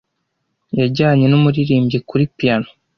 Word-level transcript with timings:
Yajyanye 0.79 1.25
numuririmbyi 1.27 1.97
kuri 2.09 2.23
piyano. 2.37 2.69